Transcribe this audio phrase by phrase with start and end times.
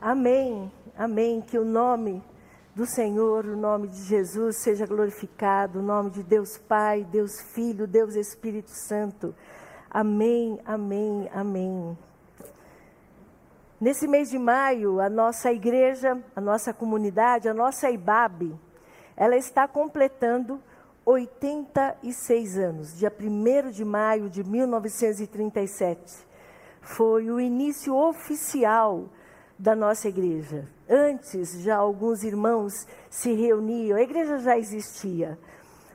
[0.00, 1.40] Amém, amém.
[1.40, 2.22] Que o nome
[2.74, 7.86] do Senhor, o nome de Jesus seja glorificado, o nome de Deus Pai, Deus Filho,
[7.86, 9.34] Deus Espírito Santo.
[9.90, 11.96] Amém, amém, amém.
[13.80, 18.54] Nesse mês de maio, a nossa igreja, a nossa comunidade, a nossa IBAB,
[19.16, 20.60] ela está completando
[21.06, 22.98] 86 anos.
[22.98, 26.26] Dia 1 de maio de 1937
[26.82, 29.08] foi o início oficial
[29.58, 30.68] da nossa igreja.
[30.88, 35.38] Antes, já alguns irmãos se reuniam, a igreja já existia,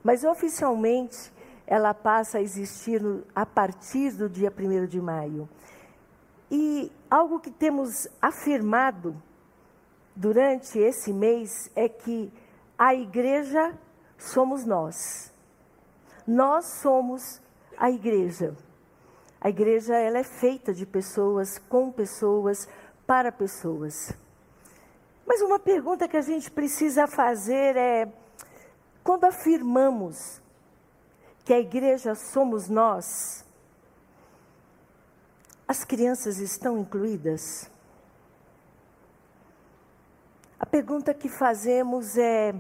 [0.04, 1.32] mas oficialmente
[1.66, 3.02] ela passa a existir
[3.34, 5.48] a partir do dia 1 de maio.
[6.50, 9.16] E algo que temos afirmado
[10.16, 12.32] durante esse mês é que
[12.78, 13.74] a igreja
[14.18, 15.32] somos nós.
[16.28, 17.42] Nós somos
[17.78, 18.56] a igreja.
[19.40, 22.68] A igreja ela é feita de pessoas, com pessoas,
[23.12, 24.14] para pessoas.
[25.26, 28.10] Mas uma pergunta que a gente precisa fazer é:
[29.04, 30.42] quando afirmamos
[31.44, 33.44] que a igreja somos nós,
[35.68, 37.70] as crianças estão incluídas?
[40.58, 42.56] A pergunta que fazemos é: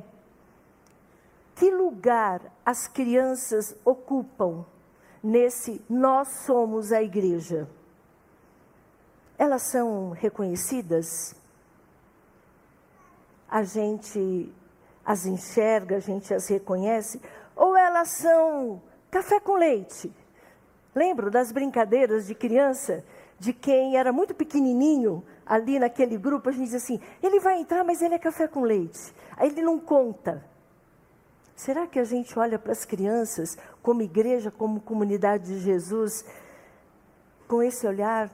[1.55, 4.65] que lugar as crianças ocupam
[5.23, 7.69] nesse nós somos a igreja?
[9.42, 11.34] Elas são reconhecidas?
[13.50, 14.53] A gente
[15.03, 17.20] as enxerga, a gente as reconhece?
[17.56, 20.14] Ou elas são café com leite?
[20.94, 23.03] Lembro das brincadeiras de criança,
[23.39, 27.83] de quem era muito pequenininho, ali naquele grupo, a gente diz assim: ele vai entrar,
[27.83, 29.11] mas ele é café com leite.
[29.36, 30.45] Aí ele não conta.
[31.55, 36.23] Será que a gente olha para as crianças, como igreja, como comunidade de Jesus,
[37.48, 38.30] com esse olhar?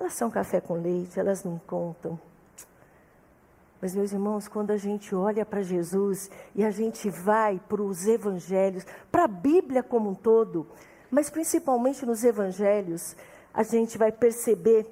[0.00, 2.18] Elas são café com leite, elas não contam.
[3.82, 8.06] Mas, meus irmãos, quando a gente olha para Jesus e a gente vai para os
[8.06, 10.66] evangelhos, para a Bíblia como um todo,
[11.10, 13.14] mas principalmente nos evangelhos,
[13.52, 14.86] a gente vai perceber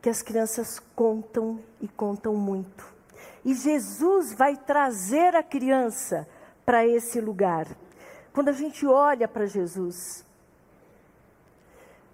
[0.00, 2.84] que as crianças contam e contam muito.
[3.44, 6.28] E Jesus vai trazer a criança
[6.64, 7.68] para esse lugar.
[8.32, 10.24] Quando a gente olha para Jesus,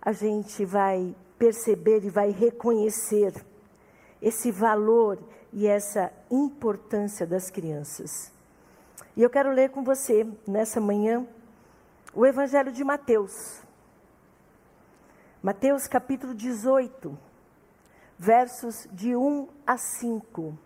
[0.03, 3.33] a gente vai perceber e vai reconhecer
[4.21, 5.19] esse valor
[5.53, 8.33] e essa importância das crianças.
[9.17, 11.27] E eu quero ler com você nessa manhã
[12.15, 13.63] o Evangelho de Mateus.
[15.43, 17.17] Mateus capítulo 18,
[18.19, 20.59] versos de 1 a 5.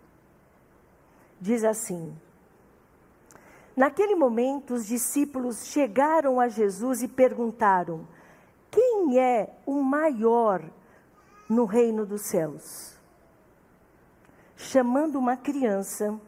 [1.39, 2.17] Diz assim:
[3.75, 8.07] Naquele momento, os discípulos chegaram a Jesus e perguntaram:
[8.73, 10.67] Quem é o maior
[11.47, 12.97] no reino dos céus?
[14.55, 16.19] Chamando uma criança,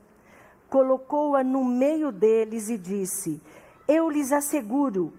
[0.70, 3.42] colocou-a no meio deles e disse:
[3.88, 5.12] Eu lhes asseguro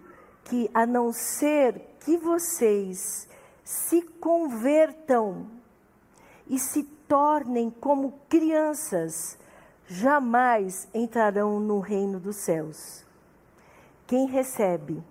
[0.45, 3.29] que, a não ser que vocês
[3.65, 5.49] se convertam
[6.47, 9.37] e se tornem como crianças,
[9.89, 13.05] jamais entrarão no reino dos céus.
[14.07, 15.03] Quem recebe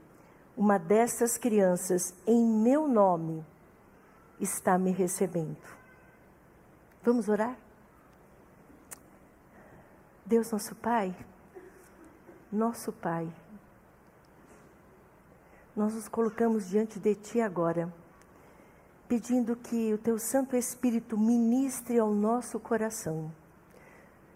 [0.56, 3.46] uma dessas crianças em meu nome
[4.40, 5.58] está me recebendo.
[7.04, 7.58] Vamos orar?
[10.26, 11.16] Deus nosso Pai,
[12.52, 13.32] nosso Pai,
[15.76, 17.94] nós nos colocamos diante de Ti agora,
[19.08, 23.32] pedindo que o Teu Santo Espírito ministre ao nosso coração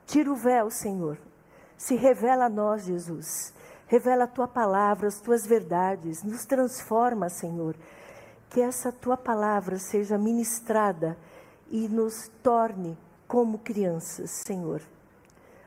[0.09, 1.19] Tira o véu, Senhor.
[1.77, 3.53] Se revela a nós, Jesus.
[3.89, 6.21] Revela a tua palavra, as tuas verdades.
[6.21, 7.75] Nos transforma, Senhor.
[8.47, 11.17] Que essa tua palavra seja ministrada
[11.71, 12.95] e nos torne
[13.27, 14.79] como crianças, Senhor.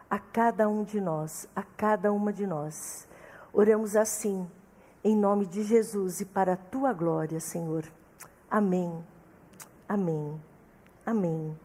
[0.09, 3.09] A cada um de nós, a cada uma de nós.
[3.53, 4.49] Oramos assim,
[5.03, 7.85] em nome de Jesus e para a tua glória, Senhor.
[8.49, 9.05] Amém.
[9.89, 10.41] Amém.
[11.05, 11.59] Amém.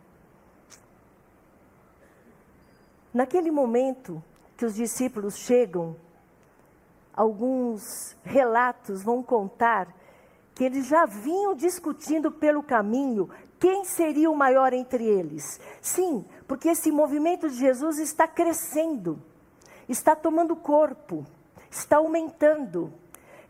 [3.14, 4.24] Naquele momento
[4.58, 5.96] que os discípulos chegam,
[7.18, 9.88] alguns relatos vão contar
[10.54, 13.28] que eles já vinham discutindo pelo caminho
[13.60, 15.60] quem seria o maior entre eles.
[15.82, 19.20] Sim, porque esse movimento de Jesus está crescendo,
[19.90, 21.26] está tomando corpo,
[21.72, 22.94] está aumentando.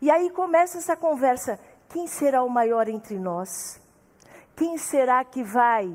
[0.00, 1.60] E aí começa essa conversa:
[1.90, 3.78] quem será o maior entre nós?
[4.56, 5.94] Quem será que vai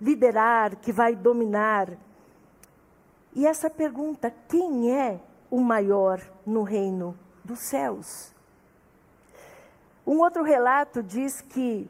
[0.00, 1.96] liderar, que vai dominar?
[3.34, 5.20] E essa pergunta: quem é
[5.56, 8.30] o maior no reino dos céus?
[10.06, 11.88] Um outro relato diz que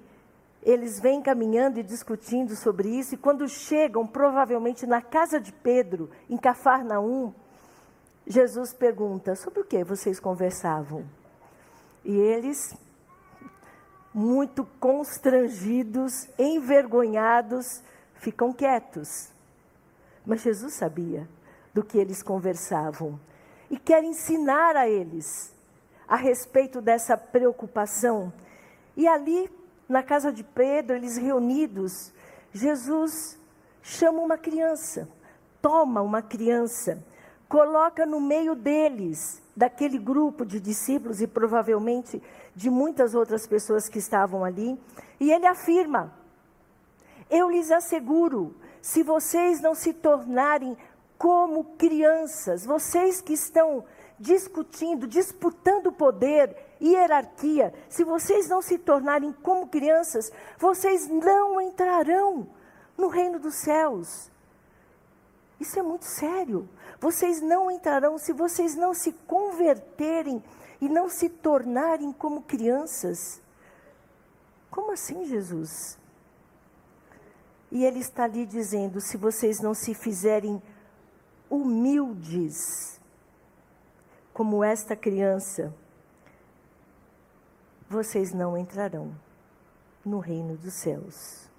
[0.63, 6.09] eles vêm caminhando e discutindo sobre isso, e quando chegam, provavelmente na casa de Pedro,
[6.31, 7.35] em Cafarnaum,
[8.25, 11.05] Jesus pergunta: sobre o que vocês conversavam?
[12.05, 12.73] E eles,
[14.15, 17.83] muito constrangidos, envergonhados,
[18.15, 19.33] ficam quietos.
[20.25, 21.29] Mas Jesus sabia
[21.75, 23.19] do que eles conversavam
[23.71, 25.53] e quer ensinar a eles
[26.07, 28.33] a respeito dessa preocupação.
[28.97, 29.51] E ali
[29.89, 32.13] na casa de Pedro, eles reunidos,
[32.53, 33.39] Jesus
[33.83, 35.09] chama uma criança,
[35.61, 37.03] toma uma criança,
[37.49, 42.23] coloca no meio deles, daquele grupo de discípulos e provavelmente
[42.55, 44.79] de muitas outras pessoas que estavam ali,
[45.19, 46.12] e ele afirma:
[47.31, 50.77] Eu lhes asseguro, se vocês não se tornarem
[51.19, 53.85] como crianças, vocês que estão
[54.19, 62.47] discutindo, disputando poder, hierarquia, se vocês não se tornarem como crianças, vocês não entrarão
[62.97, 64.31] no reino dos céus.
[65.59, 66.69] Isso é muito sério.
[67.01, 70.43] Vocês não entrarão se vocês não se converterem
[70.81, 73.41] e não se tornarem como crianças.
[74.71, 75.99] Como assim, Jesus?
[77.71, 80.62] E ele está ali dizendo: se vocês não se fizerem
[81.51, 83.01] humildes,
[84.33, 85.75] como esta criança,
[87.89, 89.15] vocês não entrarão
[90.05, 91.51] no reino dos céus.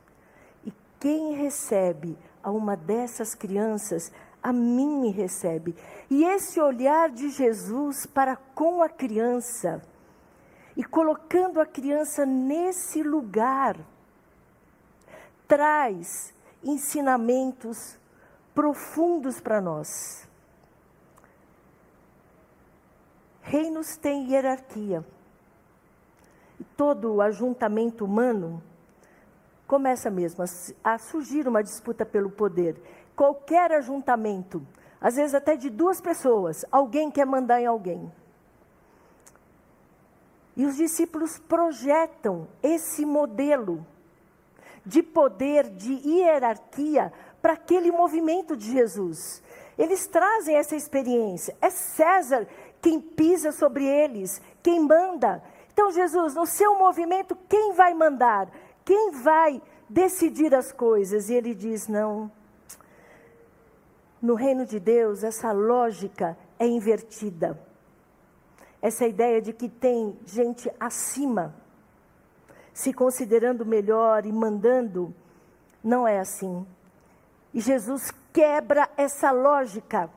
[0.65, 4.11] E quem recebe a uma dessas crianças,
[4.41, 5.75] a mim me recebe.
[6.09, 9.81] E esse olhar de Jesus para com a criança,
[10.75, 13.77] e colocando a criança nesse lugar,
[15.47, 17.97] traz ensinamentos
[18.57, 20.27] profundos para nós.
[23.43, 25.05] Reinos têm hierarquia.
[26.59, 28.59] E todo o ajuntamento humano
[29.67, 32.81] começa mesmo a, a surgir uma disputa pelo poder.
[33.15, 34.65] Qualquer ajuntamento,
[34.99, 38.11] às vezes até de duas pessoas, alguém quer mandar em alguém.
[40.55, 43.85] E os discípulos projetam esse modelo
[44.83, 47.13] de poder, de hierarquia
[47.47, 49.41] para aquele movimento de Jesus.
[49.77, 51.55] Eles trazem essa experiência.
[51.61, 52.45] É César
[52.81, 55.41] quem pisa sobre eles, quem manda.
[55.71, 58.51] Então, Jesus, no seu movimento, quem vai mandar?
[58.83, 61.29] Quem vai decidir as coisas?
[61.29, 62.29] E ele diz: não.
[64.21, 67.57] No reino de Deus, essa lógica é invertida.
[68.81, 71.55] Essa ideia de que tem gente acima,
[72.73, 75.15] se considerando melhor e mandando,
[75.81, 76.67] não é assim.
[77.53, 80.09] E Jesus quebra essa lógica.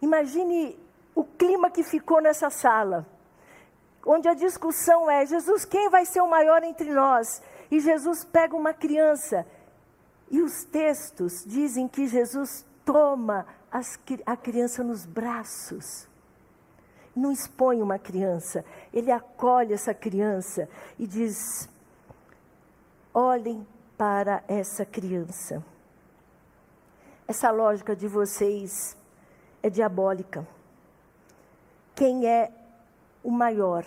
[0.00, 0.78] Imagine
[1.14, 3.06] o clima que ficou nessa sala,
[4.06, 7.42] onde a discussão é: Jesus, quem vai ser o maior entre nós?
[7.70, 9.46] E Jesus pega uma criança.
[10.30, 16.06] E os textos dizem que Jesus toma as, a criança nos braços.
[17.16, 20.68] Não expõe uma criança, ele acolhe essa criança
[20.98, 21.68] e diz:
[23.12, 23.66] olhem
[23.98, 25.62] para essa criança.
[27.26, 28.96] Essa lógica de vocês
[29.62, 30.46] é diabólica.
[31.94, 32.50] Quem é
[33.22, 33.84] o maior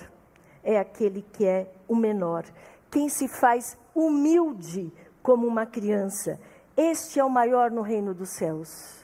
[0.64, 2.44] é aquele que é o menor.
[2.92, 4.94] Quem se faz humilde
[5.24, 6.40] como uma criança,
[6.76, 9.02] este é o maior no reino dos céus.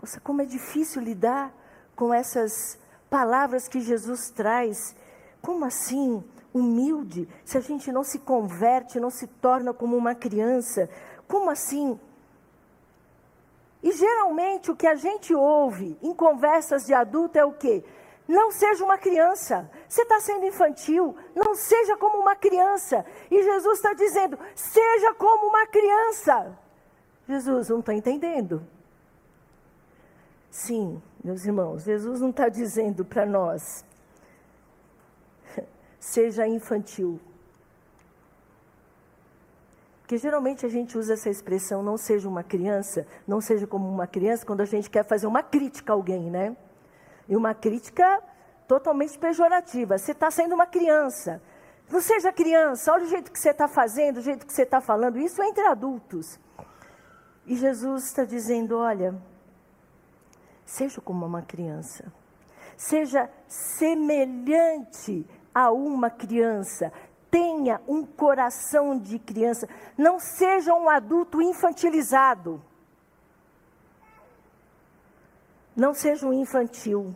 [0.00, 1.54] Nossa, como é difícil lidar
[1.94, 4.96] com essas palavras que Jesus traz.
[5.40, 6.24] Como assim?
[6.54, 10.88] Humilde, se a gente não se converte, não se torna como uma criança.
[11.26, 11.98] Como assim?
[13.82, 17.84] E geralmente o que a gente ouve em conversas de adulto é o quê?
[18.26, 19.70] Não seja uma criança.
[19.86, 21.14] Você está sendo infantil.
[21.34, 23.04] Não seja como uma criança.
[23.30, 26.58] E Jesus está dizendo: seja como uma criança.
[27.28, 28.66] Jesus não está entendendo.
[30.50, 33.84] Sim, meus irmãos, Jesus não está dizendo para nós:
[36.04, 37.18] seja infantil.
[40.00, 44.06] Porque geralmente a gente usa essa expressão não seja uma criança, não seja como uma
[44.06, 46.54] criança, quando a gente quer fazer uma crítica a alguém, né?
[47.26, 48.22] E uma crítica
[48.68, 49.96] totalmente pejorativa.
[49.96, 51.40] Você está sendo uma criança.
[51.90, 54.82] Não seja criança, olha o jeito que você está fazendo, o jeito que você está
[54.82, 55.18] falando.
[55.18, 56.38] Isso é entre adultos.
[57.46, 59.14] E Jesus está dizendo: olha,
[60.66, 62.12] seja como uma criança.
[62.76, 66.92] Seja semelhante a uma criança
[67.34, 69.68] tenha um coração de criança,
[69.98, 72.62] não seja um adulto infantilizado.
[75.74, 77.12] Não seja um infantil.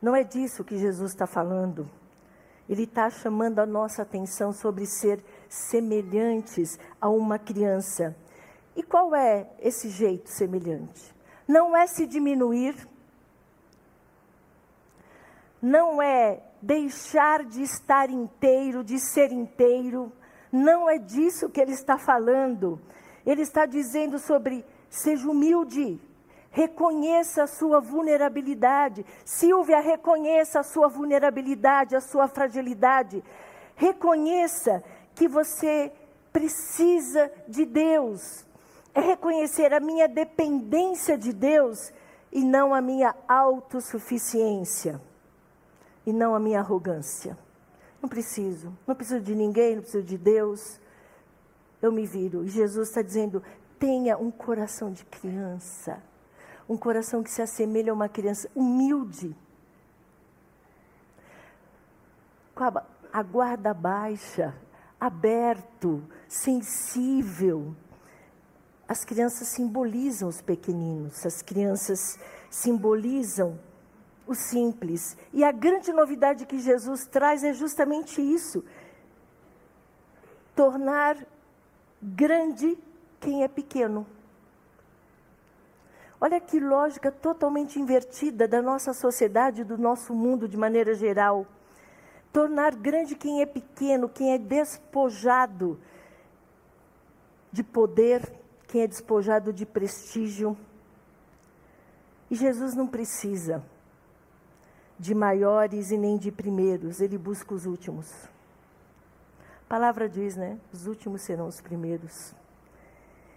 [0.00, 1.90] Não é disso que Jesus está falando.
[2.68, 8.14] Ele está chamando a nossa atenção sobre ser semelhantes a uma criança.
[8.76, 11.12] E qual é esse jeito semelhante?
[11.48, 12.86] Não é se diminuir,
[15.60, 20.12] não é deixar de estar inteiro, de ser inteiro,
[20.52, 22.80] não é disso que ele está falando.
[23.24, 26.00] Ele está dizendo sobre seja humilde,
[26.50, 29.04] reconheça a sua vulnerabilidade.
[29.24, 33.22] Silvia, reconheça a sua vulnerabilidade, a sua fragilidade.
[33.76, 34.82] Reconheça
[35.14, 35.92] que você
[36.32, 38.46] precisa de Deus.
[38.94, 41.92] É reconhecer a minha dependência de Deus
[42.32, 45.00] e não a minha autossuficiência.
[46.08, 47.36] E não a minha arrogância.
[48.00, 50.80] Não preciso, não preciso de ninguém, não preciso de Deus.
[51.82, 52.46] Eu me viro.
[52.46, 53.42] E Jesus está dizendo:
[53.78, 56.02] tenha um coração de criança,
[56.66, 59.36] um coração que se assemelha a uma criança humilde,
[62.54, 64.54] com a, a guarda baixa,
[64.98, 67.76] aberto, sensível.
[68.88, 73.60] As crianças simbolizam os pequeninos, as crianças simbolizam
[74.28, 75.16] o simples.
[75.32, 78.62] E a grande novidade que Jesus traz é justamente isso:
[80.54, 81.16] tornar
[82.00, 82.78] grande
[83.18, 84.06] quem é pequeno.
[86.20, 91.46] Olha que lógica totalmente invertida da nossa sociedade, do nosso mundo de maneira geral.
[92.32, 95.80] Tornar grande quem é pequeno, quem é despojado
[97.50, 98.30] de poder,
[98.66, 100.56] quem é despojado de prestígio.
[102.30, 103.64] E Jesus não precisa
[104.98, 108.10] de maiores e nem de primeiros, ele busca os últimos.
[109.64, 110.58] A palavra diz, né?
[110.72, 112.34] Os últimos serão os primeiros.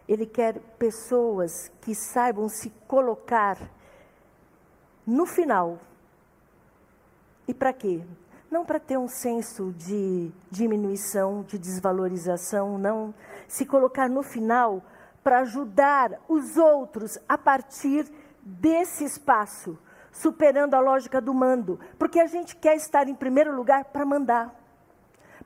[0.08, 3.58] Ele quer pessoas que saibam se colocar
[5.06, 5.80] no final.
[7.48, 8.02] E para quê?
[8.50, 13.14] Não para ter um senso de diminuição, de desvalorização, não.
[13.48, 14.82] Se colocar no final
[15.24, 19.78] para ajudar os outros a partir desse espaço
[20.12, 24.54] superando a lógica do mando, porque a gente quer estar em primeiro lugar para mandar,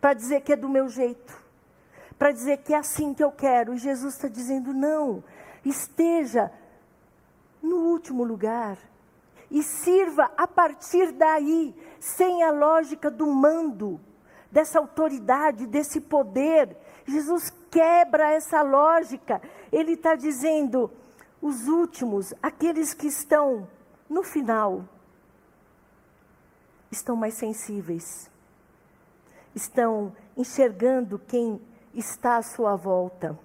[0.01, 1.37] para dizer que é do meu jeito,
[2.17, 3.73] para dizer que é assim que eu quero.
[3.73, 5.23] E Jesus está dizendo: não,
[5.63, 6.51] esteja
[7.61, 8.77] no último lugar
[9.49, 13.99] e sirva a partir daí, sem a lógica do mando,
[14.51, 16.75] dessa autoridade, desse poder.
[17.05, 19.41] Jesus quebra essa lógica.
[19.71, 20.91] Ele está dizendo:
[21.41, 23.67] os últimos, aqueles que estão
[24.15, 24.87] no final,
[26.89, 28.31] estão mais sensíveis,
[29.53, 31.61] estão enxergando quem
[31.93, 33.37] está à sua volta.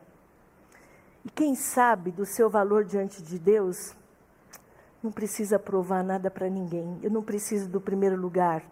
[1.25, 3.97] E quem sabe do seu valor diante de Deus,
[5.03, 7.01] não precisa provar nada para ninguém.
[7.03, 8.65] Eu não preciso do primeiro lugar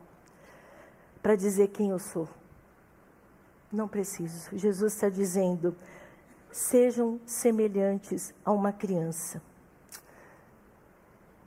[1.21, 2.28] para dizer quem eu sou.
[3.73, 4.57] Não preciso.
[4.57, 5.75] Jesus está dizendo:
[6.52, 9.43] sejam semelhantes a uma criança.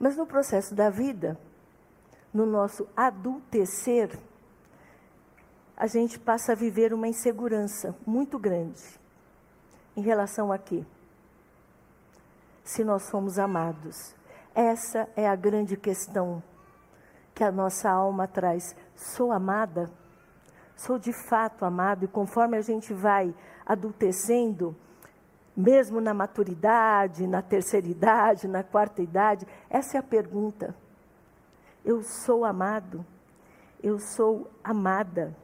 [0.02, 1.38] Mas no processo da vida,
[2.34, 4.10] no nosso adultecer,
[5.76, 8.82] a gente passa a viver uma insegurança muito grande
[9.96, 10.84] em relação a quê?
[12.64, 14.12] Se nós somos amados.
[14.52, 16.42] Essa é a grande questão
[17.32, 18.74] que a nossa alma traz.
[18.96, 19.88] Sou amada?
[20.74, 22.06] Sou de fato amado?
[22.06, 23.32] E conforme a gente vai
[23.64, 24.74] adultecendo,
[25.56, 29.46] mesmo na maturidade, na terceira idade, na quarta idade?
[29.68, 30.74] Essa é a pergunta.
[31.84, 33.04] Eu sou amado?
[33.82, 35.36] Eu sou amada?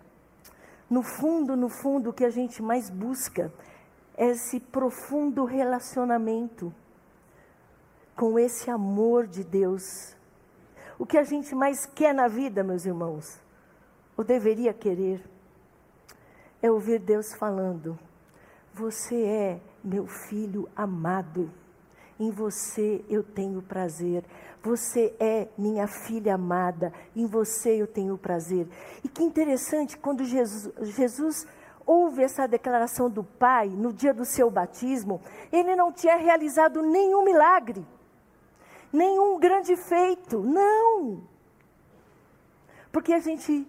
[0.89, 3.53] No fundo, no fundo, o que a gente mais busca
[4.17, 6.73] é esse profundo relacionamento
[8.17, 10.17] com esse amor de Deus.
[10.99, 13.41] O que a gente mais quer na vida, meus irmãos,
[14.17, 15.23] ou deveria querer,
[16.61, 17.99] é ouvir Deus falando:
[18.75, 21.51] Você é meu filho amado,
[22.19, 24.25] em você eu tenho prazer.
[24.63, 28.67] Você é minha filha amada, em você eu tenho prazer.
[29.05, 31.47] E que interessante, quando Jesus, Jesus
[31.87, 37.25] ouve essa declaração do Pai no dia do seu batismo, ele não tinha realizado nenhum
[37.25, 37.87] milagre,
[38.93, 41.23] nenhum grande feito, não.
[42.91, 43.67] Porque a gente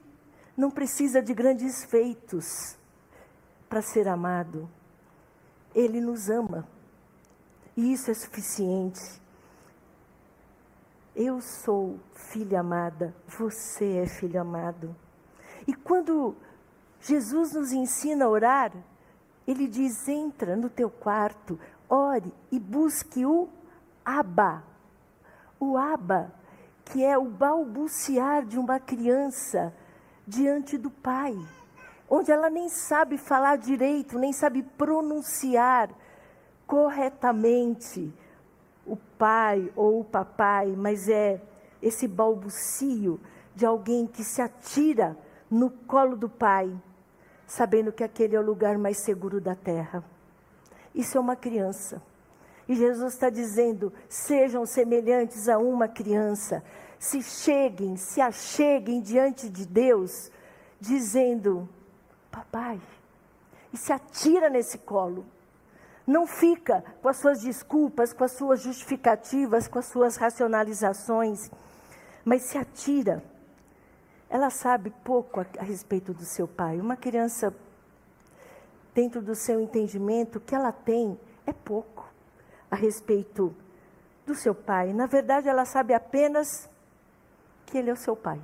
[0.57, 2.77] não precisa de grandes feitos
[3.69, 4.69] para ser amado.
[5.79, 6.67] Ele nos ama.
[7.77, 9.21] E isso é suficiente.
[11.15, 14.93] Eu sou filha amada, você é filho amado.
[15.65, 16.35] E quando
[16.99, 18.73] Jesus nos ensina a orar,
[19.47, 21.57] ele diz: entra no teu quarto,
[21.87, 23.47] ore e busque o
[24.03, 24.61] Abba.
[25.57, 26.33] O Abba,
[26.83, 29.73] que é o balbuciar de uma criança
[30.27, 31.37] diante do Pai,
[32.09, 35.89] onde ela nem sabe falar direito, nem sabe pronunciar
[36.65, 38.11] corretamente
[38.85, 41.41] o pai ou o papai, mas é
[41.81, 43.19] esse balbucio
[43.55, 45.17] de alguém que se atira
[45.49, 46.71] no colo do pai,
[47.45, 50.03] sabendo que aquele é o lugar mais seguro da terra.
[50.93, 52.01] Isso é uma criança.
[52.67, 56.63] E Jesus está dizendo: sejam semelhantes a uma criança,
[56.99, 60.31] se cheguem, se acheguem diante de Deus,
[60.79, 61.67] dizendo:
[62.31, 62.79] Papai,
[63.73, 65.25] e se atira nesse colo.
[66.05, 71.51] Não fica com as suas desculpas, com as suas justificativas, com as suas racionalizações,
[72.25, 73.23] mas se atira.
[74.29, 76.79] Ela sabe pouco a, a respeito do seu pai.
[76.79, 77.53] Uma criança,
[78.93, 82.07] dentro do seu entendimento, que ela tem é pouco
[82.71, 83.55] a respeito
[84.25, 84.93] do seu pai.
[84.93, 86.69] Na verdade, ela sabe apenas
[87.65, 88.41] que ele é o seu pai.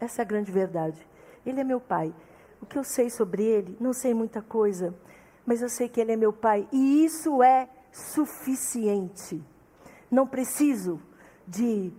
[0.00, 1.06] Essa é a grande verdade.
[1.44, 2.14] Ele é meu pai.
[2.60, 4.94] O que eu sei sobre ele, não sei muita coisa
[5.46, 9.42] mas eu sei que Ele é meu Pai e isso é suficiente.
[10.10, 11.00] Não preciso
[11.46, 11.92] de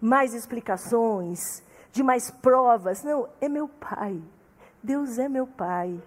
[0.00, 3.02] mais explicações, de mais provas.
[3.02, 4.20] Não, é meu Pai.
[4.82, 6.00] Deus é meu Pai.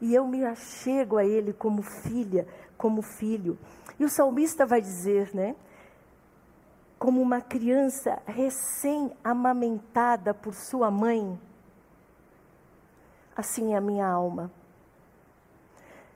[0.00, 3.58] E eu me achego a Ele como filha, como filho.
[3.98, 5.54] E o salmista vai dizer, né?
[7.02, 11.36] Como uma criança recém-amamentada por sua mãe,
[13.34, 14.52] assim é a minha alma.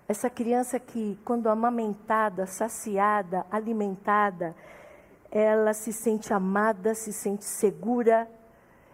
[0.07, 4.55] Essa criança que, quando amamentada, saciada, alimentada,
[5.29, 8.31] ela se sente amada, se sente segura,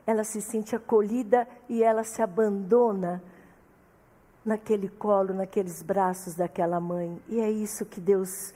[0.07, 3.23] ela se sente acolhida e ela se abandona
[4.43, 7.21] naquele colo, naqueles braços daquela mãe.
[7.29, 8.55] E é isso que Deus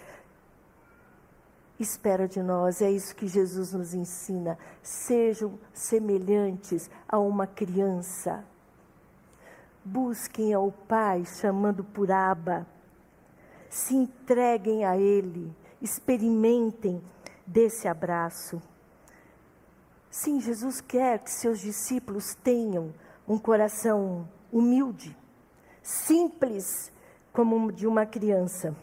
[1.78, 4.58] espera de nós, é isso que Jesus nos ensina.
[4.82, 8.44] Sejam semelhantes a uma criança.
[9.84, 12.66] Busquem ao Pai chamando por Aba.
[13.68, 15.54] Se entreguem a Ele.
[15.80, 17.02] Experimentem
[17.46, 18.60] desse abraço.
[20.10, 22.92] Sim, Jesus quer que seus discípulos tenham
[23.28, 25.16] um coração humilde,
[25.82, 26.90] simples
[27.32, 28.74] como de uma criança.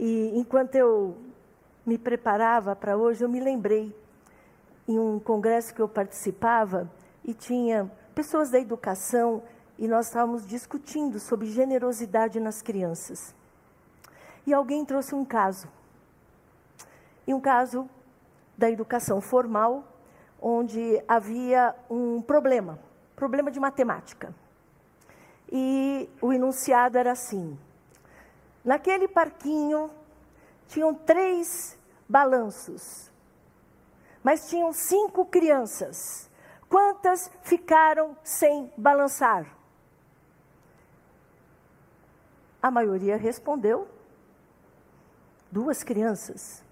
[0.00, 1.18] E enquanto eu
[1.88, 3.96] me preparava para hoje, eu me lembrei
[4.86, 6.90] em um congresso que eu participava
[7.24, 9.42] e tinha pessoas da educação
[9.78, 13.34] e nós estávamos discutindo sobre generosidade nas crianças.
[14.46, 15.66] E alguém trouxe um caso.
[17.26, 17.88] E um caso
[18.56, 19.82] da educação formal,
[20.42, 22.78] onde havia um problema,
[23.16, 24.34] problema de matemática.
[25.50, 27.58] E o enunciado era assim:
[28.62, 29.90] naquele parquinho
[30.66, 31.77] tinham três
[32.08, 33.10] balanços,
[34.22, 36.28] mas tinham cinco crianças.
[36.68, 39.56] Quantas ficaram sem balançar?
[42.60, 43.88] A maioria respondeu.
[45.50, 46.62] Duas crianças.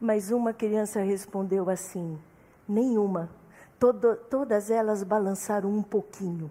[0.00, 2.20] Mas uma criança respondeu assim:
[2.68, 3.30] nenhuma.
[3.78, 6.50] Todo, todas elas balançaram um pouquinho.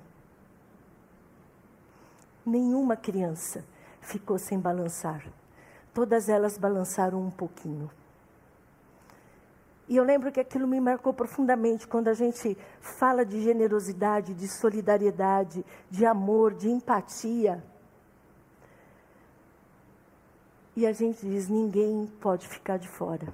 [2.46, 3.64] Nenhuma criança
[4.02, 5.24] ficou sem balançar.
[5.94, 7.90] Todas elas balançaram um pouquinho.
[9.92, 14.48] E eu lembro que aquilo me marcou profundamente quando a gente fala de generosidade, de
[14.48, 17.62] solidariedade, de amor, de empatia.
[20.78, 23.28] E a gente diz: ninguém pode ficar de fora.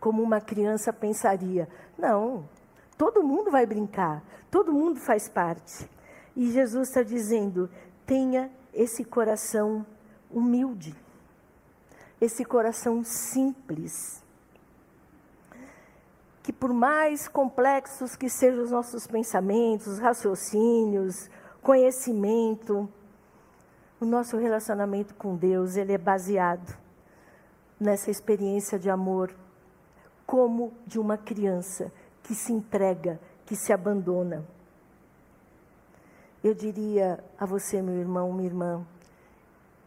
[0.00, 1.68] Como uma criança pensaria:
[1.98, 2.48] não,
[2.96, 5.86] todo mundo vai brincar, todo mundo faz parte.
[6.34, 7.68] E Jesus está dizendo:
[8.06, 9.84] tenha esse coração
[10.30, 10.96] humilde,
[12.20, 14.22] esse coração simples.
[16.42, 21.30] Que por mais complexos que sejam os nossos pensamentos, raciocínios,
[21.62, 22.88] conhecimento,
[24.00, 26.76] o nosso relacionamento com Deus, ele é baseado
[27.78, 29.34] nessa experiência de amor,
[30.26, 34.44] como de uma criança que se entrega, que se abandona.
[36.42, 38.86] Eu diria a você, meu irmão, minha irmã,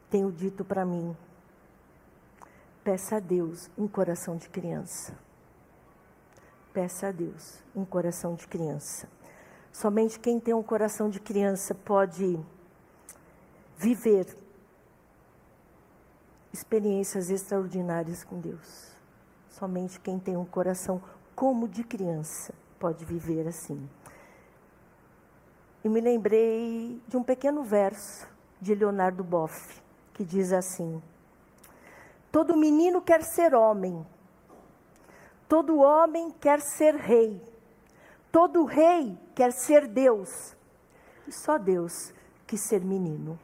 [0.09, 1.15] tenho dito para mim,
[2.83, 5.17] peça a Deus um coração de criança.
[6.73, 9.07] Peça a Deus um coração de criança.
[9.71, 12.39] Somente quem tem um coração de criança pode
[13.77, 14.37] viver
[16.51, 18.91] experiências extraordinárias com Deus.
[19.49, 21.01] Somente quem tem um coração
[21.35, 23.89] como de criança pode viver assim.
[25.83, 28.27] E me lembrei de um pequeno verso
[28.61, 29.81] de Leonardo Boff,
[30.13, 31.01] que diz assim:
[32.33, 34.05] Todo menino quer ser homem,
[35.47, 37.41] todo homem quer ser rei,
[38.33, 40.57] Todo rei quer ser Deus.
[41.27, 42.11] E só Deus
[42.47, 43.39] quis ser menino.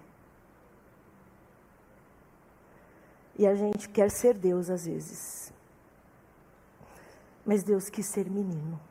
[3.37, 5.53] E a gente quer ser Deus às vezes.
[7.45, 8.81] Mas Deus quis ser menino.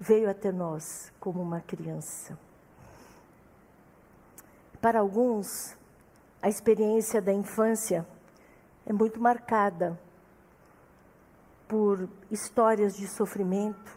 [0.00, 2.36] Veio até nós como uma criança.
[4.80, 5.76] Para alguns,
[6.42, 8.06] a experiência da infância
[8.86, 9.98] é muito marcada
[11.68, 13.96] por histórias de sofrimento,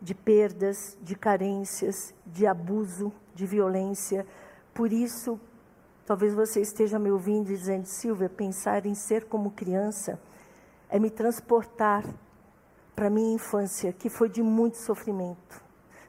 [0.00, 4.26] de perdas, de carências, de abuso, de violência.
[4.74, 5.40] Por isso,
[6.04, 10.20] talvez você esteja me ouvindo dizendo, Silvia, pensar em ser como criança
[10.88, 12.04] é me transportar
[12.94, 15.62] para minha infância, que foi de muito sofrimento,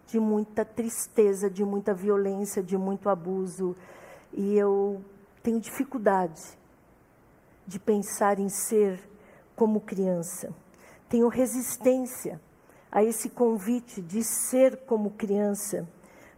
[0.08, 3.76] de muita tristeza, de muita violência, de muito abuso.
[4.38, 5.02] E eu
[5.42, 6.42] tenho dificuldade
[7.66, 9.00] de pensar em ser
[9.56, 10.54] como criança.
[11.08, 12.42] Tenho resistência
[12.92, 15.88] a esse convite de ser como criança,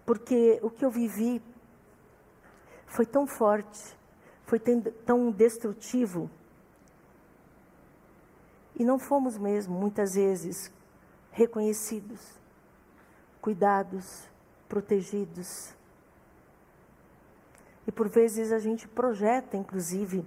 [0.05, 1.41] porque o que eu vivi
[2.85, 3.97] foi tão forte,
[4.45, 6.29] foi tão destrutivo.
[8.75, 10.71] E não fomos mesmo, muitas vezes,
[11.31, 12.21] reconhecidos,
[13.41, 14.29] cuidados,
[14.69, 15.76] protegidos.
[17.87, 20.25] E por vezes a gente projeta, inclusive,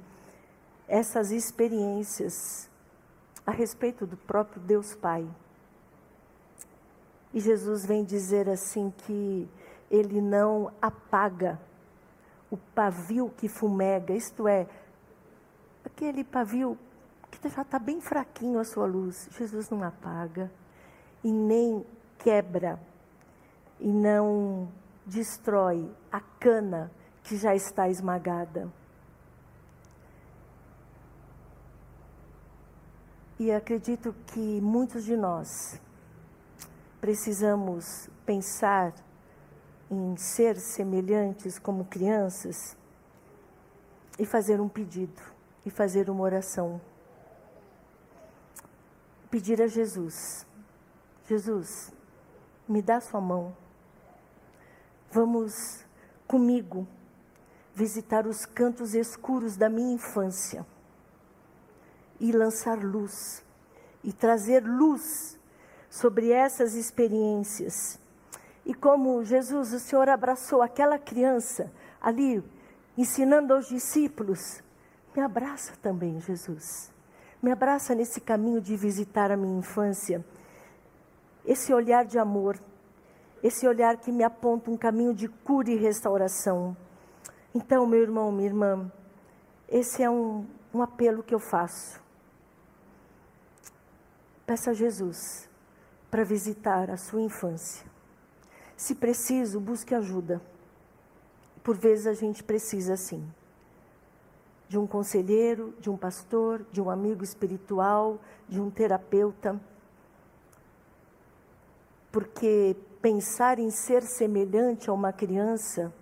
[0.88, 2.68] essas experiências
[3.46, 5.28] a respeito do próprio Deus Pai.
[7.32, 9.48] E Jesus vem dizer assim que
[9.90, 11.60] ele não apaga
[12.50, 14.66] o pavio que fumega, isto é,
[15.84, 16.76] aquele pavio
[17.30, 19.28] que já está bem fraquinho a sua luz.
[19.32, 20.50] Jesus não apaga
[21.22, 21.86] e nem
[22.18, 22.80] quebra
[23.78, 24.68] e não
[25.06, 26.90] destrói a cana
[27.30, 28.68] que já está esmagada.
[33.38, 35.80] E acredito que muitos de nós
[37.00, 38.92] precisamos pensar
[39.88, 42.76] em ser semelhantes como crianças
[44.18, 45.22] e fazer um pedido
[45.64, 46.80] e fazer uma oração.
[49.30, 50.44] Pedir a Jesus:
[51.28, 51.92] Jesus,
[52.68, 53.56] me dá sua mão.
[55.12, 55.86] Vamos
[56.26, 56.88] comigo
[57.80, 60.66] visitar os cantos escuros da minha infância
[62.20, 63.42] e lançar luz
[64.04, 65.38] e trazer luz
[65.88, 67.98] sobre essas experiências.
[68.66, 72.44] E como Jesus, o Senhor abraçou aquela criança ali,
[72.98, 74.62] ensinando aos discípulos,
[75.16, 76.92] me abraça também, Jesus.
[77.42, 80.22] Me abraça nesse caminho de visitar a minha infância.
[81.46, 82.60] Esse olhar de amor,
[83.42, 86.76] esse olhar que me aponta um caminho de cura e restauração.
[87.54, 88.92] Então, meu irmão, minha irmã,
[89.68, 92.00] esse é um, um apelo que eu faço.
[94.46, 95.48] Peça a Jesus
[96.10, 97.86] para visitar a sua infância.
[98.76, 100.40] Se preciso, busque ajuda.
[101.62, 103.28] Por vezes a gente precisa sim.
[104.68, 109.60] De um conselheiro, de um pastor, de um amigo espiritual, de um terapeuta.
[112.12, 115.92] Porque pensar em ser semelhante a uma criança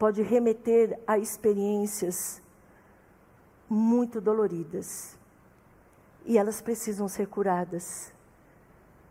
[0.00, 2.42] pode remeter a experiências
[3.68, 5.18] muito doloridas
[6.24, 8.10] e elas precisam ser curadas.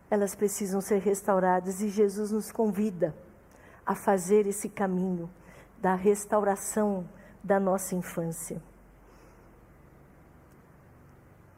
[0.10, 3.15] Elas precisam ser restauradas e Jesus nos convida
[3.86, 5.30] a fazer esse caminho
[5.78, 7.08] da restauração
[7.43, 8.60] da nossa infância.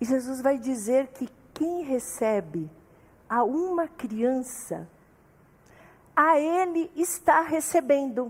[0.02, 2.70] E Jesus vai dizer que quem recebe
[3.30, 4.89] a uma criança,
[6.13, 8.30] a ele está recebendo.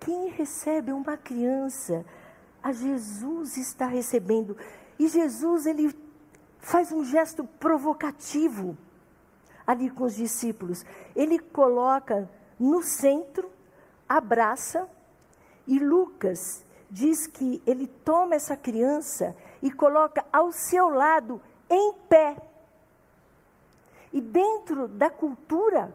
[0.00, 2.04] Quem recebe uma criança,
[2.62, 4.56] a Jesus está recebendo.
[4.98, 5.94] E Jesus, ele
[6.58, 8.76] faz um gesto provocativo
[9.66, 10.84] ali com os discípulos.
[11.14, 13.50] Ele coloca no centro,
[14.08, 14.88] abraça,
[15.66, 22.36] e Lucas diz que ele toma essa criança e coloca ao seu lado em pé.
[24.12, 25.94] E dentro da cultura,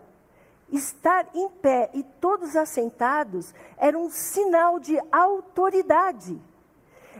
[0.75, 6.41] estar em pé e todos assentados era um sinal de autoridade.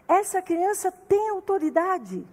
[0.07, 2.25] Essa criança tem autoridade.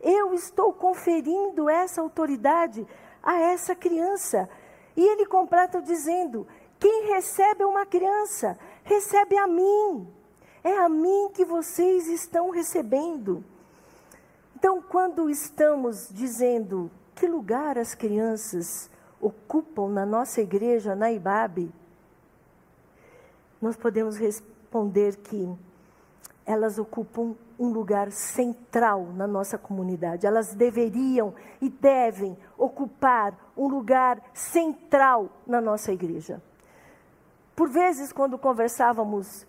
[0.00, 2.86] Eu estou conferindo essa autoridade
[3.22, 4.48] a essa criança.
[4.96, 6.46] E ele completa dizendo:
[6.78, 10.06] quem recebe uma criança, recebe a mim.
[10.62, 13.44] É a mim que vocês estão recebendo.
[14.56, 18.90] Então, quando estamos dizendo que lugar as crianças
[19.24, 21.72] ocupam na nossa igreja, na IBAB,
[23.60, 25.50] nós podemos responder que
[26.44, 30.26] elas ocupam um lugar central na nossa comunidade.
[30.26, 36.42] Elas deveriam e devem ocupar um lugar central na nossa igreja.
[37.56, 39.46] Por vezes, quando conversávamos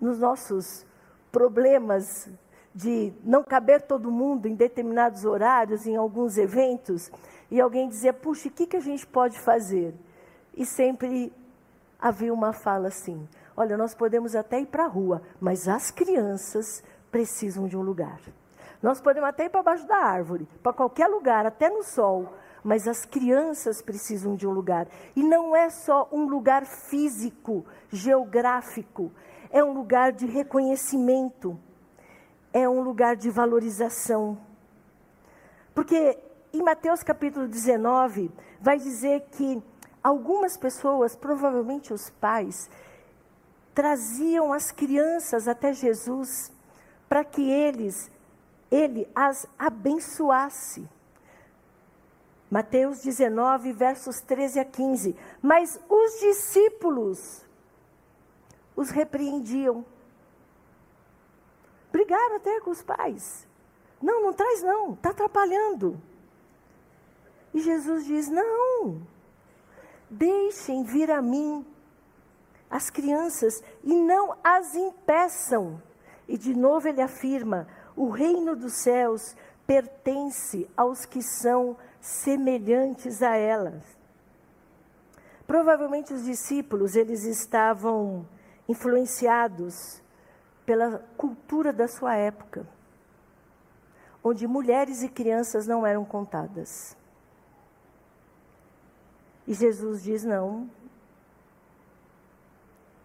[0.00, 0.86] nos nossos
[1.30, 2.30] problemas
[2.74, 7.10] de não caber todo mundo em determinados horários, em alguns eventos,
[7.52, 9.94] e alguém dizia: puxa, o que, que a gente pode fazer?
[10.56, 11.30] E sempre
[12.00, 16.82] havia uma fala assim: olha, nós podemos até ir para a rua, mas as crianças
[17.10, 18.18] precisam de um lugar.
[18.82, 22.32] Nós podemos até ir para baixo da árvore, para qualquer lugar, até no sol,
[22.64, 24.88] mas as crianças precisam de um lugar.
[25.14, 29.12] E não é só um lugar físico, geográfico,
[29.50, 31.60] é um lugar de reconhecimento,
[32.50, 34.38] é um lugar de valorização.
[35.74, 36.18] Porque
[36.52, 39.62] em Mateus capítulo 19, vai dizer que
[40.02, 42.68] algumas pessoas, provavelmente os pais,
[43.74, 46.52] traziam as crianças até Jesus
[47.08, 48.10] para que eles,
[48.70, 50.88] ele as abençoasse.
[52.50, 55.16] Mateus 19, versos 13 a 15.
[55.40, 57.46] Mas os discípulos
[58.76, 59.84] os repreendiam.
[61.90, 63.46] Brigaram até com os pais.
[64.02, 65.98] Não, não traz não, está atrapalhando.
[67.54, 69.02] E Jesus diz: Não,
[70.10, 71.64] deixem vir a mim
[72.70, 75.80] as crianças e não as impeçam.
[76.26, 79.36] E de novo ele afirma: o reino dos céus
[79.66, 83.82] pertence aos que são semelhantes a elas.
[85.46, 88.26] Provavelmente os discípulos, eles estavam
[88.68, 90.02] influenciados
[90.64, 92.66] pela cultura da sua época,
[94.24, 96.96] onde mulheres e crianças não eram contadas.
[99.52, 100.66] E Jesus diz: não,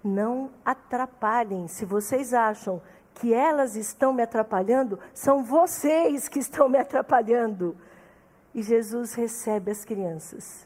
[0.01, 1.67] não atrapalhem.
[1.67, 2.81] Se vocês acham
[3.15, 7.75] que elas estão me atrapalhando, são vocês que estão me atrapalhando.
[8.55, 10.65] E Jesus recebe as crianças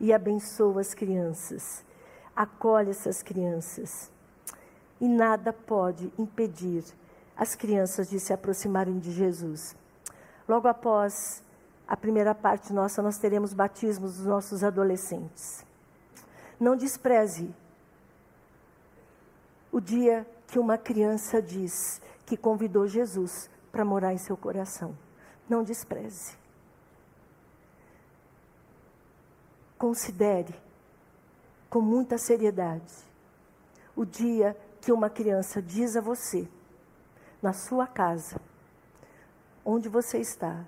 [0.00, 1.84] e abençoa as crianças,
[2.34, 4.10] acolhe essas crianças.
[4.98, 6.84] E nada pode impedir
[7.36, 9.76] as crianças de se aproximarem de Jesus.
[10.48, 11.42] Logo após
[11.88, 15.64] a primeira parte nossa, nós teremos batismos dos nossos adolescentes.
[16.60, 17.54] Não despreze
[19.72, 24.94] o dia que uma criança diz que convidou Jesus para morar em seu coração.
[25.48, 26.36] Não despreze.
[29.78, 30.54] Considere
[31.70, 32.92] com muita seriedade
[33.96, 36.46] o dia que uma criança diz a você,
[37.40, 38.40] na sua casa,
[39.64, 40.64] onde você está,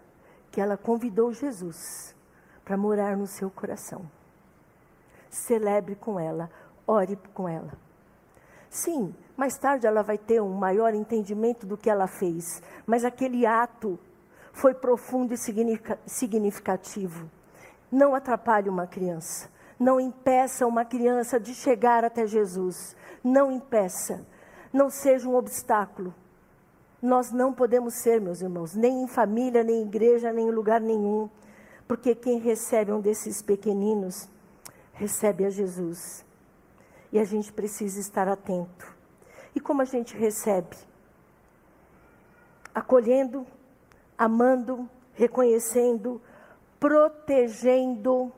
[0.51, 2.15] que ela convidou Jesus
[2.65, 4.09] para morar no seu coração.
[5.29, 6.51] Celebre com ela,
[6.87, 7.73] ore com ela.
[8.69, 13.47] Sim, mais tarde ela vai ter um maior entendimento do que ela fez, mas aquele
[13.47, 13.99] ato
[14.53, 15.39] foi profundo e
[16.07, 17.29] significativo.
[17.91, 24.25] Não atrapalhe uma criança, não impeça uma criança de chegar até Jesus, não impeça,
[24.73, 26.15] não seja um obstáculo.
[27.03, 30.81] Nós não podemos ser, meus irmãos, nem em família, nem em igreja, nem em lugar
[30.81, 31.31] nenhum,
[31.89, 34.29] porque quem recebe um desses pequeninos
[34.93, 36.25] recebe a Jesus.
[37.11, 38.95] E a gente precisa estar atento.
[39.55, 40.77] E como a gente recebe?
[42.75, 43.47] Acolhendo,
[44.17, 46.21] amando, reconhecendo,
[46.79, 48.31] protegendo,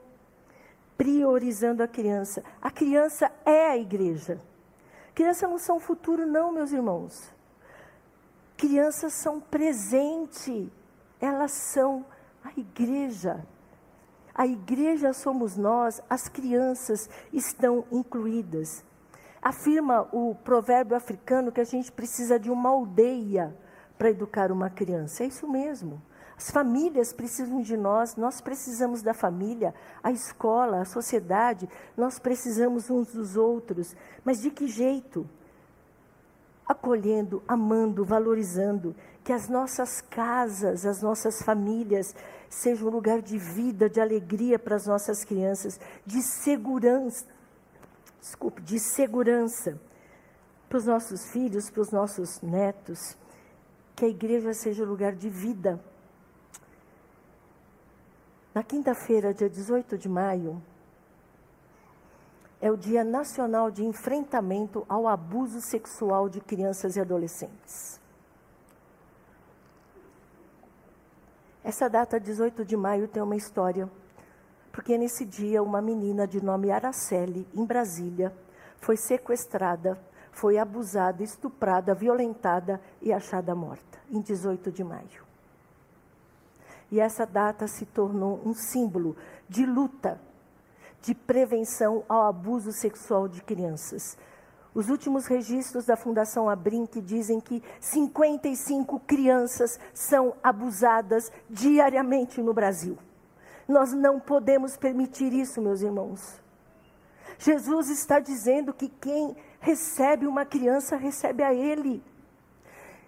[0.97, 2.45] priorizando a criança.
[2.61, 4.41] A criança é a igreja.
[5.15, 7.32] Crianças não são futuro, não, meus irmãos.
[8.63, 10.73] Crianças são presente,
[11.21, 12.07] elas são
[12.45, 13.45] a igreja.
[14.33, 18.85] A igreja somos nós, as crianças estão incluídas.
[19.43, 23.53] Afirma o provérbio africano que a gente precisa de uma aldeia
[23.99, 25.25] para educar uma criança.
[25.25, 26.01] É isso mesmo.
[26.37, 32.89] As famílias precisam de nós, nós precisamos da família, a escola, a sociedade, nós precisamos
[32.89, 33.97] uns dos outros.
[34.25, 35.29] Mas de que jeito?
[36.67, 38.95] Acolhendo, amando, valorizando,
[39.25, 42.15] que as nossas casas, as nossas famílias
[42.49, 47.27] seja um lugar de vida, de alegria para as nossas crianças, de segurança.
[48.21, 49.81] Desculpe, de segurança
[50.69, 53.17] para os nossos filhos, para os nossos netos.
[53.95, 55.81] Que a igreja seja um lugar de vida.
[58.55, 60.63] Na quinta-feira, dia 18 de maio,
[62.63, 68.01] é o Dia Nacional de Enfrentamento ao Abuso Sexual de Crianças e Adolescentes.
[71.63, 73.91] Essa data, 18 de maio, tem uma história,
[74.73, 78.33] porque nesse dia uma menina de nome Araceli, em Brasília,
[78.81, 80.01] foi sequestrada
[80.33, 85.23] foi abusada, estuprada, violentada e achada morta, em 18 de maio.
[86.91, 89.17] E essa data se tornou um símbolo
[89.49, 90.21] de luta,
[91.03, 94.17] de prevenção ao abuso sexual de crianças.
[94.75, 102.97] Os últimos registros da Fundação Abrinq dizem que 55 crianças são abusadas diariamente no Brasil.
[103.69, 106.41] Nós não podemos permitir isso, meus irmãos.
[107.39, 112.03] Jesus está dizendo que quem recebe uma criança, recebe a Ele.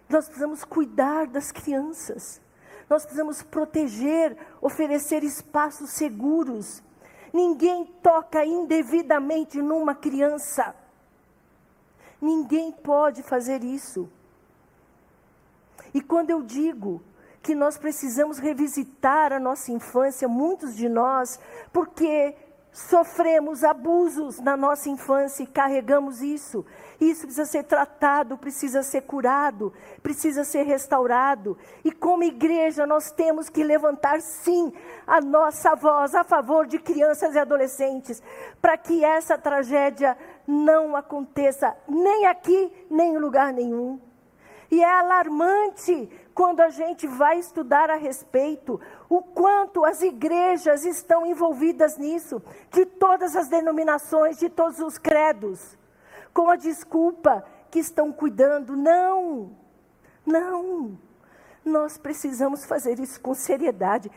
[0.09, 2.43] Nós precisamos cuidar das crianças.
[2.91, 6.83] Nós precisamos proteger, oferecer espaços seguros.
[7.35, 10.73] Ninguém toca indevidamente numa criança.
[12.21, 14.09] Ninguém pode fazer isso.
[15.93, 17.03] E quando eu digo
[17.43, 21.41] que nós precisamos revisitar a nossa infância, muitos de nós,
[21.73, 22.37] porque
[22.75, 26.67] sofremos abusos na nossa infância e carregamos isso.
[27.01, 31.57] Isso precisa ser tratado, precisa ser curado, precisa ser restaurado.
[31.85, 34.73] E como igreja, nós temos que levantar, sim,
[35.07, 38.21] a nossa voz a favor de crianças e adolescentes,
[38.61, 44.01] para que essa tragédia não aconteça nem aqui, nem em lugar nenhum.
[44.75, 51.25] E é alarmante quando a gente vai estudar a respeito, o quanto as igrejas estão
[51.25, 55.79] envolvidas nisso, de todas as denominações, de todos os credos,
[56.33, 58.77] com a desculpa que estão cuidando.
[58.77, 59.53] Não,
[60.27, 60.99] não.
[61.65, 64.11] Nós precisamos fazer isso com seriedade.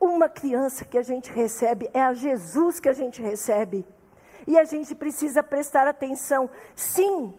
[0.00, 3.86] Uma criança que a gente recebe é a Jesus que a gente recebe.
[4.46, 7.34] E a gente precisa prestar atenção, sim,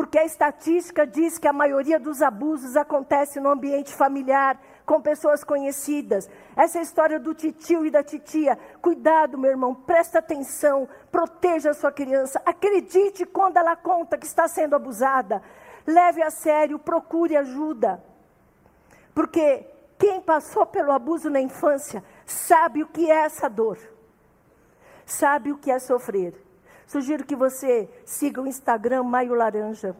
[0.00, 5.44] porque a estatística diz que a maioria dos abusos acontece no ambiente familiar, com pessoas
[5.44, 6.26] conhecidas.
[6.56, 8.58] Essa história do titio e da titia.
[8.80, 12.40] Cuidado, meu irmão, presta atenção, proteja a sua criança.
[12.46, 15.42] Acredite quando ela conta que está sendo abusada.
[15.86, 18.02] Leve a sério, procure ajuda.
[19.14, 19.66] Porque
[19.98, 23.76] quem passou pelo abuso na infância sabe o que é essa dor,
[25.04, 26.49] sabe o que é sofrer.
[26.90, 29.94] Sugiro que você siga o Instagram Maio Laranja.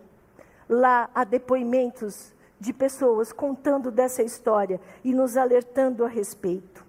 [0.68, 6.84] Lá há depoimentos de pessoas contando dessa história e nos alertando a respeito.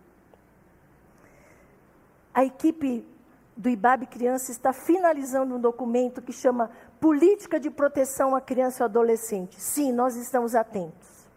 [2.33, 3.07] A equipe
[3.55, 8.81] do IBAB Criança está finalizando um documento que chama Política de Proteção à Criança e
[8.81, 9.61] ao Adolescente.
[9.61, 11.29] Sim, nós estamos atentos.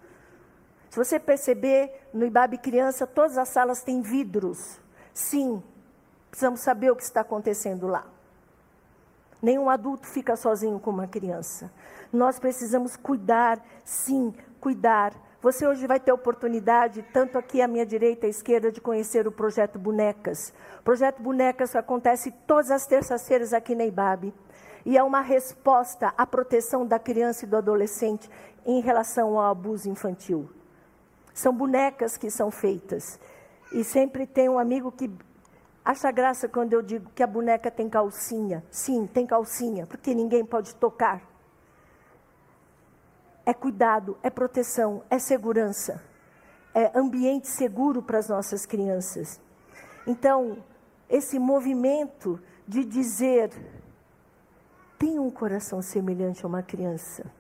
[0.89, 4.81] Se você perceber, no IBAB Criança, todas as salas têm vidros.
[5.13, 5.63] Sim,
[6.31, 8.14] precisamos saber o que está acontecendo lá.
[9.45, 11.71] Nenhum adulto fica sozinho com uma criança.
[12.11, 15.13] Nós precisamos cuidar, sim, cuidar.
[15.43, 19.29] Você hoje vai ter oportunidade, tanto aqui à minha direita e à esquerda, de conhecer
[19.29, 20.55] o projeto Bonecas.
[20.81, 24.33] O projeto Bonecas acontece todas as terças-feiras aqui na IBAB.
[24.87, 28.31] E é uma resposta à proteção da criança e do adolescente
[28.65, 30.49] em relação ao abuso infantil.
[31.35, 33.21] São bonecas que são feitas.
[33.75, 35.11] E sempre tem um amigo que
[35.85, 38.65] Acha graça quando eu digo que a boneca tem calcinha?
[38.71, 41.21] Sim, tem calcinha, porque ninguém pode tocar.
[43.45, 46.03] É cuidado, é proteção, é segurança,
[46.73, 49.39] é ambiente seguro para as nossas crianças.
[50.07, 50.65] Então,
[51.07, 53.51] esse movimento de dizer,
[54.99, 57.31] tem um coração semelhante a uma criança.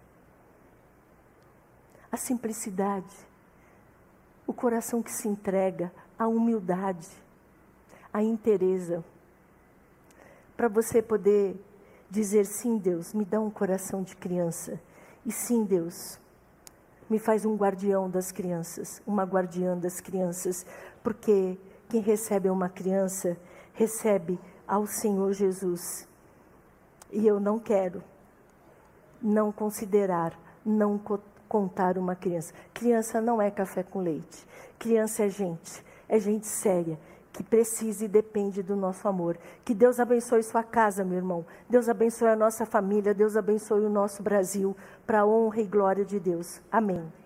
[2.12, 3.16] A simplicidade,
[4.46, 7.23] o coração que se entrega, a humildade
[8.14, 9.04] a inteireza.
[10.56, 11.56] Para você poder
[12.08, 14.80] dizer sim, Deus, me dá um coração de criança.
[15.26, 16.20] E sim, Deus,
[17.10, 20.64] me faz um guardião das crianças, uma guardiã das crianças,
[21.02, 23.36] porque quem recebe uma criança
[23.72, 26.08] recebe ao Senhor Jesus.
[27.10, 28.00] E eu não quero
[29.20, 31.00] não considerar, não
[31.48, 32.52] contar uma criança.
[32.74, 34.46] Criança não é café com leite.
[34.78, 36.98] Criança é gente, é gente séria,
[37.34, 39.36] que precisa e depende do nosso amor.
[39.64, 41.44] Que Deus abençoe sua casa, meu irmão.
[41.68, 43.12] Deus abençoe a nossa família.
[43.12, 46.62] Deus abençoe o nosso Brasil, para a honra e glória de Deus.
[46.70, 47.23] Amém.